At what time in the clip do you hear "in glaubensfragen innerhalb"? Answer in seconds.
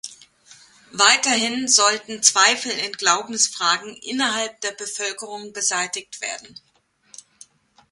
2.71-4.59